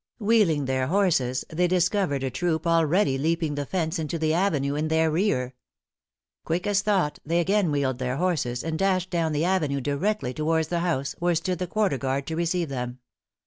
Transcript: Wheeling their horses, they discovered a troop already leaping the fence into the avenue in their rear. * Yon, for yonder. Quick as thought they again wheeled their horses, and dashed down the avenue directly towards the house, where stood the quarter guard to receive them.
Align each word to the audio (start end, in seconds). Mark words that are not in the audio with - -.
Wheeling 0.17 0.65
their 0.65 0.87
horses, 0.87 1.45
they 1.47 1.67
discovered 1.67 2.23
a 2.23 2.31
troop 2.31 2.65
already 2.65 3.19
leaping 3.19 3.53
the 3.53 3.67
fence 3.67 3.99
into 3.99 4.17
the 4.17 4.33
avenue 4.33 4.73
in 4.73 4.87
their 4.87 5.11
rear. 5.11 5.35
* 5.35 5.35
Yon, 5.35 5.43
for 5.43 5.43
yonder. 5.43 5.53
Quick 6.43 6.65
as 6.65 6.81
thought 6.81 7.19
they 7.23 7.39
again 7.39 7.69
wheeled 7.69 7.99
their 7.99 8.17
horses, 8.17 8.63
and 8.63 8.79
dashed 8.79 9.11
down 9.11 9.31
the 9.31 9.45
avenue 9.45 9.79
directly 9.79 10.33
towards 10.33 10.69
the 10.69 10.79
house, 10.79 11.13
where 11.19 11.35
stood 11.35 11.59
the 11.59 11.67
quarter 11.67 11.99
guard 11.99 12.25
to 12.25 12.35
receive 12.35 12.69
them. 12.69 12.97